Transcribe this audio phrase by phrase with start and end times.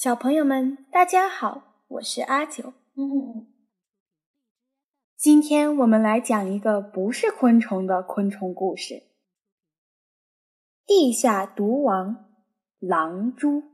[0.00, 2.72] 小朋友们，大家好，我是阿九。
[5.16, 9.08] 今天我们来讲一个不是昆虫的昆虫故事——
[10.86, 12.30] 地下毒王
[12.78, 13.64] 狼蛛。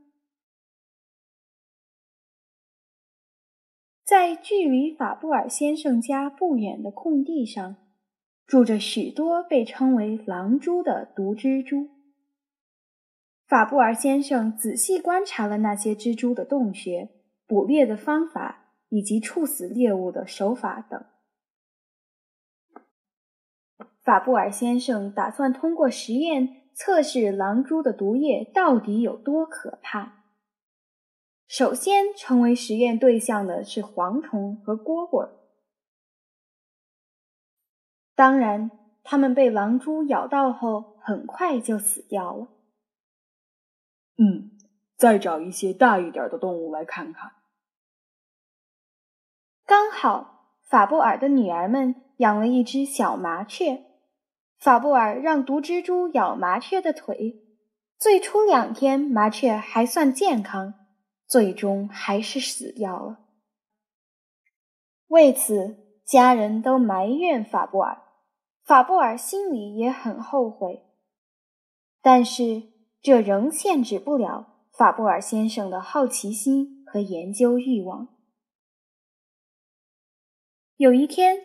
[4.03, 7.75] 在距离法布尔先生家不远的空地上，
[8.47, 11.94] 住着许多被称为狼蛛的毒蜘蛛。
[13.47, 17.09] 法布尔先生仔细观察了那些蜘蛛的洞穴、
[17.45, 21.05] 捕猎的方法以及处死猎物的手法等。
[24.01, 30.23] 法布尔先生打算通过实验测试狼蛛的毒液到底有多可怕。
[31.47, 35.29] 首先成为实验对象的是蝗虫和蝈蝈，
[38.15, 38.71] 当然，
[39.03, 42.47] 它们被狼蛛咬到后很快就死掉了。
[44.17, 44.51] 嗯，
[44.95, 47.33] 再找一些大一点的动物来看看。
[49.65, 53.83] 刚好法布尔的女儿们养了一只小麻雀，
[54.57, 57.41] 法布尔让毒蜘蛛咬麻雀的腿。
[57.97, 60.73] 最初两天，麻雀还算健康，
[61.27, 63.19] 最终还是死掉了。
[65.07, 68.01] 为此，家人都埋怨法布尔，
[68.63, 70.85] 法布尔心里也很后悔，
[72.01, 72.74] 但是。
[73.05, 78.07] 这仍限制不了法布尔先生的好奇心和研究欲望。
[80.77, 81.37] 有一天，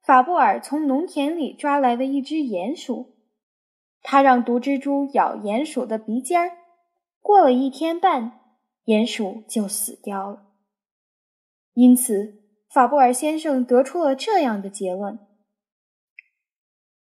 [0.00, 3.16] 法布尔从农田里抓来了一只鼹鼠，
[4.00, 6.52] 他让毒蜘蛛咬鼹鼠的鼻尖儿。
[7.20, 8.38] 过了一天半，
[8.84, 10.52] 鼹鼠就死掉了。
[11.74, 15.18] 因此，法布尔先生得出了这样的结论：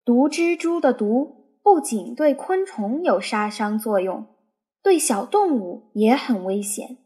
[0.04, 1.41] 毒蜘蛛的毒。
[1.64, 4.36] 不仅对昆虫有杀伤作用，
[4.82, 6.98] 对小动物也很危险。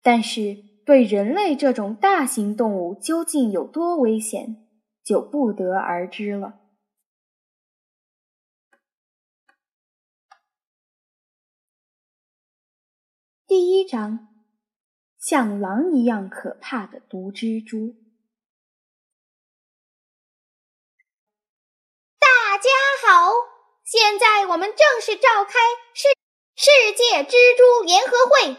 [0.00, 4.66] 但是对人类这种大型动物究竟有多危险，
[5.04, 6.60] 就不得而知了。
[13.46, 14.28] 第一章：
[15.18, 17.94] 像狼一样可怕的毒蜘蛛。
[22.18, 22.70] 大家
[23.06, 23.51] 好。
[23.92, 25.52] 现在我们正式召开
[25.92, 26.08] 世
[26.56, 28.56] 世界蜘蛛联合会。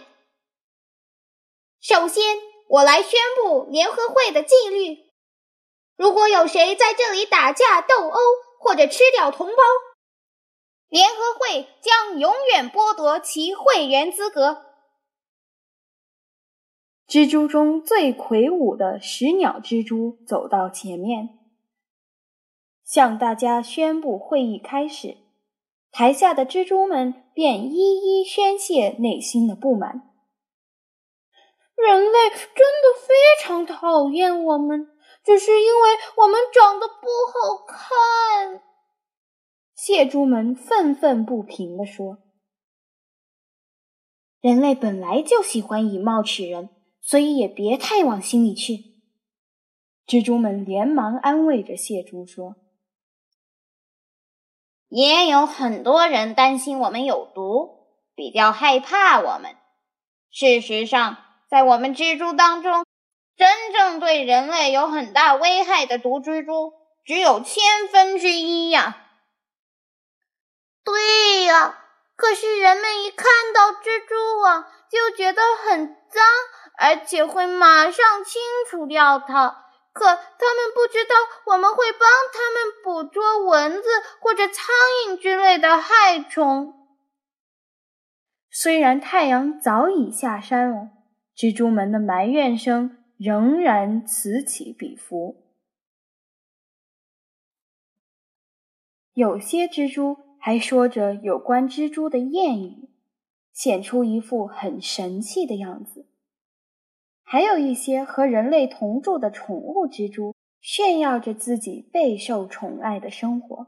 [1.81, 2.37] 首先，
[2.69, 5.11] 我来宣布联合会的纪律：
[5.97, 8.19] 如果有谁在这里打架斗殴
[8.59, 9.63] 或者吃掉同胞，
[10.87, 14.63] 联合会将永远剥夺其会员资格。
[17.07, 21.39] 蜘蛛中最魁梧的食鸟蜘蛛走到前面，
[22.83, 25.22] 向大家宣布会议开始。
[25.93, 30.09] 台下的蜘蛛们便一一宣泄内心的不满。
[31.75, 34.89] 人类真的非常讨厌我们，
[35.23, 38.63] 只是因为我们长得不好看。
[39.75, 42.17] 蟹蛛们愤愤不平地说
[44.41, 46.69] ：“人类本来就喜欢以貌取人，
[47.01, 48.93] 所以也别太往心里去。”
[50.07, 52.55] 蜘蛛们连忙安慰着蟹蛛说。
[54.93, 59.57] 也有很多人担心我们有毒，比较害怕我们。
[60.29, 61.17] 事实上，
[61.49, 62.85] 在我们蜘蛛当中，
[63.35, 66.73] 真正对人类有很大危害的毒蜘蛛
[67.03, 69.07] 只有千分之一呀。
[70.85, 71.75] 对呀，
[72.15, 76.23] 可是人们一看到蜘蛛网就觉得很脏，
[76.77, 78.39] 而且会马上清
[78.69, 79.62] 除掉它。
[79.93, 81.15] 可他们不知道，
[81.53, 83.87] 我们会帮他们捕捉蚊子
[84.19, 84.65] 或者苍
[85.07, 86.73] 蝇之类的害虫。
[88.49, 90.89] 虽然太阳早已下山了，
[91.35, 95.43] 蜘蛛们的埋怨声仍然此起彼伏。
[99.13, 102.89] 有些蜘蛛还说着有关蜘蛛的谚语，
[103.51, 106.07] 显出一副很神气的样子。
[107.33, 113.65] 还有一些和人类同住的宠物蜘蛛炫耀着自己备受宠爱的生活，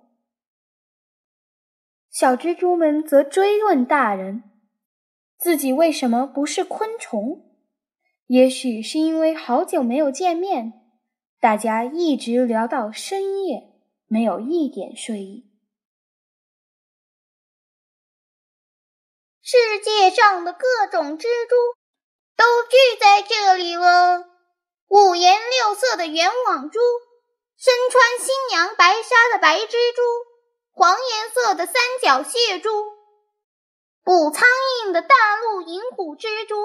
[2.12, 4.44] 小蜘蛛们则追问大人，
[5.40, 7.44] 自己为什么不是昆虫？
[8.28, 10.72] 也许是因为好久没有见面，
[11.40, 13.74] 大家一直聊到深夜，
[14.06, 15.50] 没有一点睡意。
[19.42, 20.60] 世界上的各
[20.92, 21.85] 种蜘蛛。
[22.36, 24.26] 都聚在这里了。
[24.88, 26.80] 五颜六色的圆网蛛，
[27.58, 30.02] 身穿新娘白纱的白蜘蛛，
[30.72, 32.70] 黄颜色的三角蟹蛛，
[34.04, 34.48] 捕苍
[34.84, 36.56] 蝇的大陆银虎蜘蛛，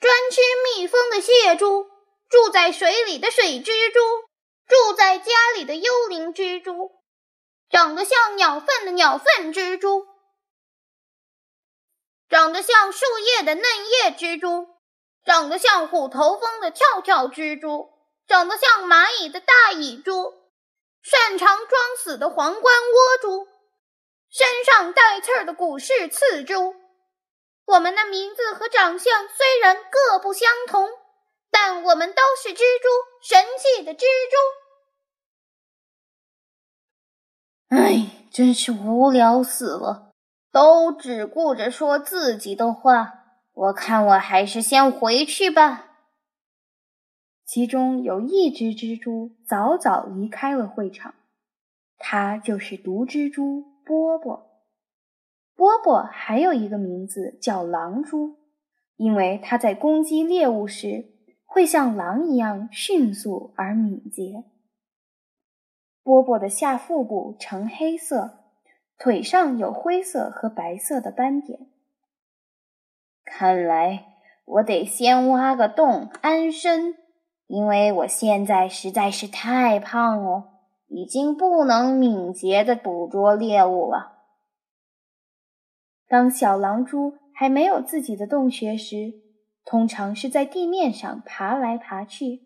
[0.00, 1.86] 专吃蜜蜂的蟹蛛，
[2.28, 4.00] 住在水里的水蜘蛛，
[4.66, 6.92] 住在家里的幽灵蜘蛛，
[7.68, 10.06] 长得像鸟粪的鸟粪蜘蛛，
[12.28, 14.68] 长得像树叶的嫩叶蜘蛛，
[15.26, 17.90] 长得像虎头蜂的跳跳蜘蛛，
[18.28, 20.32] 长得像蚂蚁的大蚁蛛，
[21.02, 21.68] 擅长装
[21.98, 23.48] 死的皇冠窝蛛，
[24.30, 26.76] 身上带刺儿的古氏刺蛛。
[27.66, 30.88] 我们的名字和长相虽然各不相同，
[31.50, 32.88] 但我们都是蜘蛛，
[33.20, 34.04] 神气的蜘
[37.68, 37.76] 蛛。
[37.76, 40.12] 哎，真是无聊死了，
[40.52, 43.25] 都只顾着说自己的话。
[43.56, 45.84] 我看我还是先回去吧。
[47.46, 51.14] 其中有一只蜘蛛早早离开了会场，
[51.96, 54.46] 它就是毒蜘蛛波波。
[55.54, 58.36] 波波还有一个名字叫狼蛛，
[58.96, 61.14] 因为它在攻击猎物时
[61.46, 64.44] 会像狼一样迅速而敏捷。
[66.02, 68.40] 波波的下腹部呈黑色，
[68.98, 71.70] 腿上有灰色和白色的斑点。
[73.26, 74.06] 看来
[74.44, 76.94] 我得先挖个洞安身，
[77.48, 80.44] 因为我现在实在是太胖了，
[80.86, 84.12] 已经不能敏捷地捕捉猎物了。
[86.08, 89.12] 当小狼蛛还没有自己的洞穴时，
[89.64, 92.42] 通常是在地面上爬来爬去。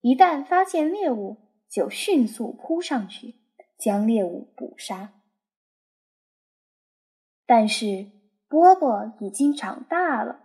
[0.00, 1.36] 一旦发现猎物，
[1.70, 3.36] 就迅速扑上去，
[3.78, 5.12] 将猎物捕杀。
[7.46, 8.10] 但是
[8.48, 10.40] 波波已经长大了，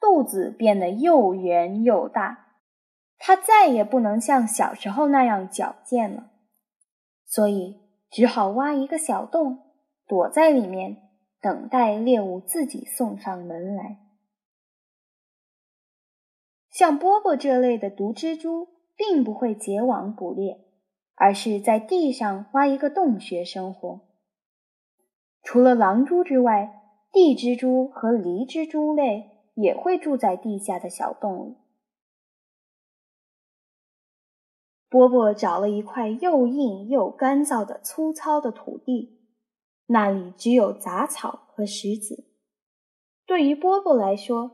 [0.00, 2.48] 肚子变得又圆又大，
[3.18, 6.30] 它再也不能像小时候那样矫健了，
[7.24, 7.80] 所以
[8.10, 9.60] 只好挖一个小洞，
[10.06, 11.00] 躲在里面。
[11.40, 13.98] 等待猎物自己送上门来。
[16.70, 18.66] 像波波这类的毒蜘蛛，
[18.96, 20.64] 并不会结网捕猎，
[21.16, 24.00] 而是在地上挖一个洞穴生活。
[25.42, 26.83] 除了狼蛛之外，
[27.14, 31.54] 地蜘蛛和梨蜘蛛类也会住在地下的小洞里。
[34.88, 39.20] 波波找了一块又硬又干燥的粗糙的土地。
[39.86, 42.24] 那里只有杂草和石子。
[43.26, 44.50] 对于波波来说，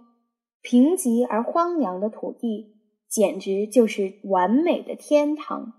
[0.61, 2.77] 贫瘠而荒凉的土地
[3.09, 5.73] 简直就是完美的天堂。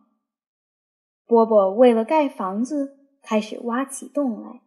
[1.27, 4.61] 波波为了盖房子，开始挖起洞来。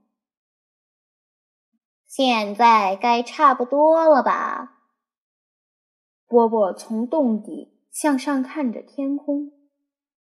[2.16, 4.82] 现在该差不多了吧？
[6.28, 9.50] 波波从洞底向上看着天空，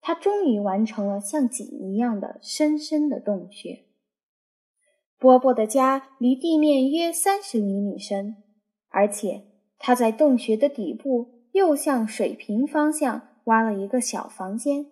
[0.00, 3.86] 他终于完成了像井一样的深深的洞穴。
[5.18, 8.36] 波波的家离地面约三十厘米深，
[8.90, 14.86] 而且他在洞穴的底部又向水平方向挖了一个小房间，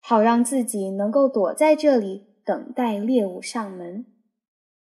[0.00, 4.06] 好让自己能够躲在这里等待猎物上门。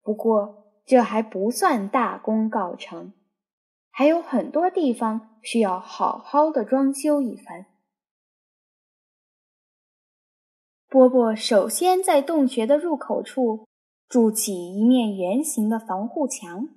[0.01, 0.58] 不过
[0.89, 3.13] 这还不算大功告成，
[3.91, 7.67] 还有很多地方需要好好的装修一番。
[10.87, 13.67] 波波首先在洞穴的入口处。
[14.07, 16.69] 筑起一面圆形的防护墙，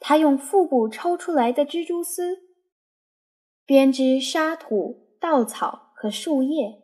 [0.00, 2.38] 他用腹部抽出来的蜘蛛丝
[3.64, 6.82] 编织沙土、稻草和树叶，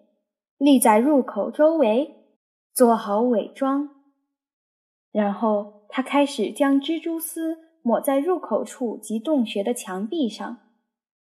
[0.56, 2.14] 立在入口周围，
[2.72, 3.90] 做好伪装。
[5.10, 10.58] 然后他开始将蜘蛛丝抹在入口处及洞穴的墙壁上，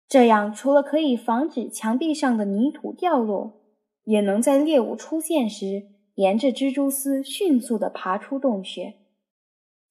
[0.06, 3.62] 这样除了可以防止墙壁上的泥土掉落，
[4.04, 5.84] 也能在猎物出现时。
[6.16, 8.98] 沿着蜘蛛丝迅速地爬出洞穴，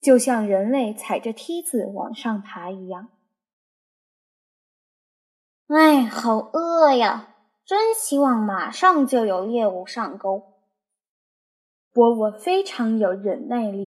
[0.03, 3.09] 就像人类踩着梯子往上爬一样。
[5.69, 7.35] 哎，好饿呀！
[7.65, 10.43] 真希望马上就有猎物上钩。
[11.91, 13.84] 波波非常有忍耐力，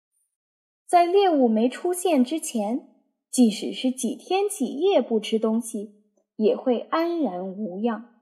[0.86, 2.90] 在猎物没出现之前，
[3.32, 6.04] 即使是几天几夜不吃东西，
[6.36, 8.22] 也会安然无恙。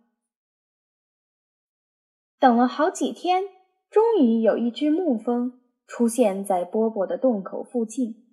[2.40, 3.50] 等了好几天。
[3.94, 8.26] 终于有一只木蜂出现在波波的洞口附近。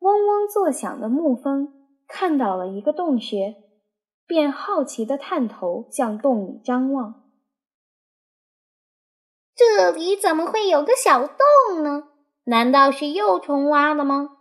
[0.00, 3.54] 嗡嗡作响的木蜂看到了一个洞穴，
[4.26, 7.30] 便好奇地探头向洞里张望。
[9.54, 12.07] 这里怎么会有个小洞呢？
[12.50, 14.38] 难道是幼虫挖的吗？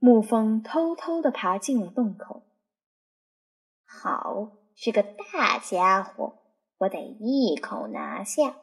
[0.00, 2.42] 牧蜂偷偷地爬进了洞口。
[3.84, 6.38] 好，是个大家伙，
[6.78, 8.56] 我得一口拿下。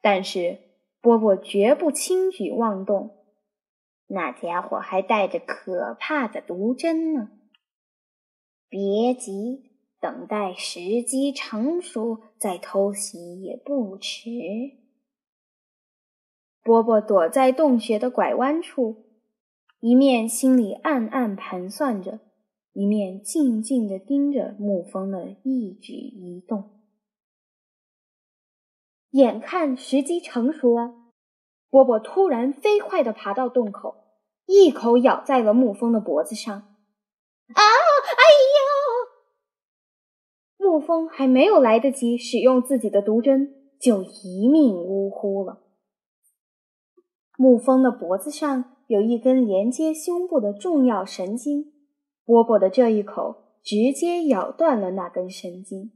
[0.00, 0.60] 但是
[1.02, 3.18] 波波绝不轻举妄动。
[4.06, 7.28] 那家伙还带着可怕的毒针呢。
[8.70, 14.30] 别急，等待时机成熟再偷袭也不迟。
[16.62, 19.04] 波波躲在洞穴的拐弯处，
[19.80, 22.20] 一面心里暗暗盘算着，
[22.72, 26.70] 一面静静地盯着沐风的一举一动。
[29.10, 30.94] 眼看时机成熟了，
[31.68, 33.96] 波波突然飞快地爬到洞口，
[34.46, 36.54] 一口咬在了沐风的脖子上。
[36.54, 37.58] 啊！
[37.58, 38.22] 哎
[40.60, 40.64] 呦！
[40.64, 45.61] 沐风还没有来得及使用自己的毒针，就一命呜呼了。
[47.38, 51.72] 沐风的脖子上有一根连接胸部的重要神经，
[52.24, 55.90] 波波的这一口直接咬断了那根神经。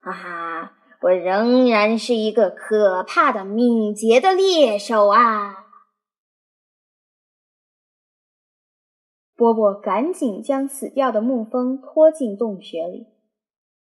[0.00, 0.72] 哈哈！
[1.02, 5.66] 我仍然是一个可怕的、敏捷的猎手啊！
[9.36, 13.08] 波波赶紧将死掉的沐风拖进洞穴里。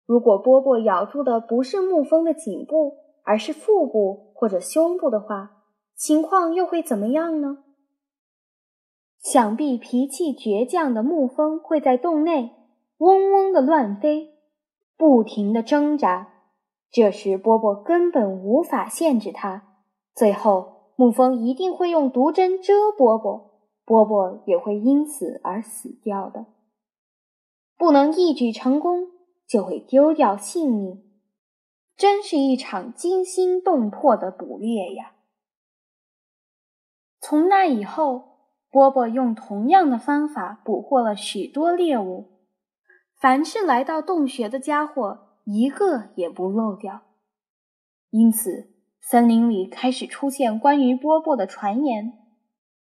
[0.05, 5.58] 如果波波咬住的不是沐风的颈部，而是腹部或者胸部的话，
[5.99, 7.57] 情况又会怎么样呢？
[9.19, 12.51] 想必脾气倔强的沐风会在洞内
[12.99, 14.29] 嗡嗡的乱飞，
[14.95, 16.29] 不停的挣扎。
[16.89, 19.75] 这时，波波根本无法限制他。
[20.15, 26.45] 最后，沐风一定会用毒针蛰波波，波波也会因此而死掉的。
[27.77, 29.09] 不能一举成功，
[29.45, 31.03] 就会丢掉性命。
[31.97, 35.17] 真是一场惊心动魄的捕猎呀！
[37.29, 38.39] 从那以后，
[38.71, 42.39] 波波用同样的方法捕获了许多猎物，
[43.19, 45.27] 凡是来到洞穴的家伙。
[45.45, 47.01] 一个也不漏掉，
[48.09, 52.13] 因此森林里开始出现关于波波的传言。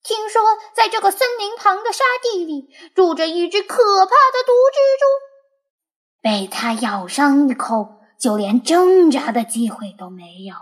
[0.05, 0.41] 听说
[0.77, 10.55] 在这个森林旁的沙地里住着一只可怕的毒蜘蛛，被它咬上一口，就连挣扎的机会都没有。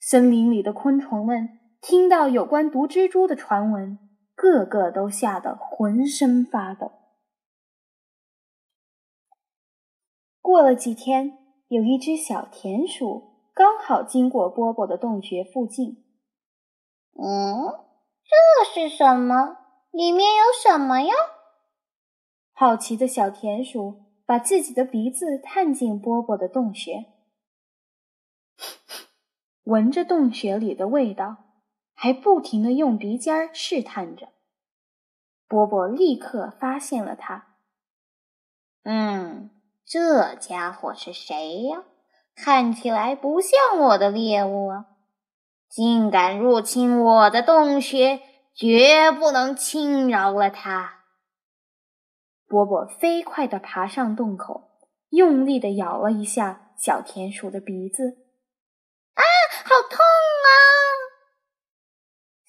[0.00, 3.98] 森林里的昆虫们听到有关毒蜘蛛的传闻，
[4.34, 6.92] 个个都吓得浑身发抖。
[10.40, 11.36] 过了几天，
[11.68, 16.02] 有一只小田鼠刚好经过波波的洞穴附近。
[17.22, 17.68] 嗯，
[18.24, 19.58] 这是什么？
[19.90, 21.12] 里面有什么呀？
[22.54, 27.12] 好奇的小田鼠把自己的鼻子探进波波的洞穴，
[29.64, 31.43] 闻着洞穴里的味道，
[31.94, 34.28] 还不停的用鼻尖试探着。
[35.48, 37.56] 波波立刻发现了它。
[38.82, 39.50] 嗯。
[39.86, 41.84] 这家伙是谁呀？
[42.34, 44.86] 看起来不像我的猎物啊！
[45.68, 48.22] 竟敢入侵我的洞穴，
[48.54, 51.04] 绝不能轻饶了他！
[52.48, 54.70] 波波飞快地爬上洞口，
[55.10, 58.24] 用力地咬了一下小田鼠的鼻子。
[59.12, 59.22] 啊，
[59.64, 60.48] 好痛啊！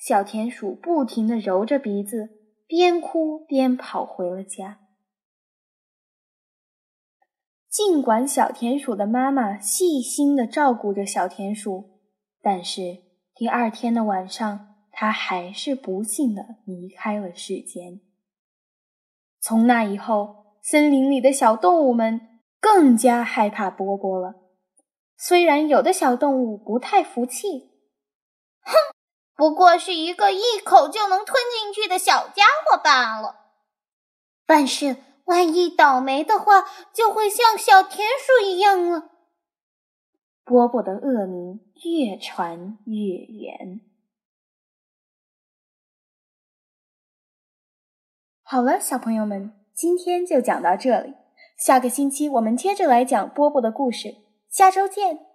[0.06, 2.30] 小田鼠不停地揉着鼻子，
[2.68, 4.82] 边哭边跑回了家。
[7.68, 12.02] 尽管小田鼠的妈妈细心的照顾着小田鼠，
[12.40, 13.02] 但是
[13.34, 18.00] 第二天的晚上，它还是不幸的离开了世间。
[19.42, 22.22] 从那以后，森林里的小动物们
[22.60, 24.36] 更加害怕波波了。
[25.18, 27.72] 虽然有的小动物不太服气，
[29.36, 33.52] 不过是一个一口就能吞进去的小家伙罢了，
[34.46, 34.98] 但是。
[35.26, 39.10] 万一倒霉的话，就会像小田鼠一样了。
[40.44, 43.82] 波波的恶名越传越远。
[48.44, 51.16] 好了，小朋友们，今天就讲到这里。
[51.58, 54.18] 下个星期我们接着来讲波波的故事。
[54.48, 55.35] 下周见。